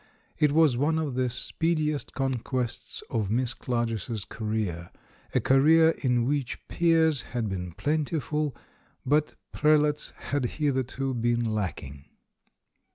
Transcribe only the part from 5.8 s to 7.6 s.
in which peers had